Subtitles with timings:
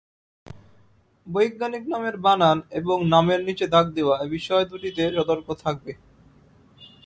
[1.27, 5.91] বৈজ্ঞানিক নামের বানান এবং নামের নিচে দাগ দেওয়া—এ বিষয় দুটিতে সতর্ক থাকবে।